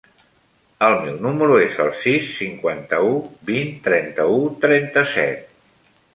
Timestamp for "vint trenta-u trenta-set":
3.51-5.47